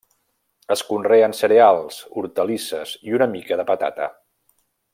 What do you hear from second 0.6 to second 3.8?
Es conreen cereals, hortalisses i una mica de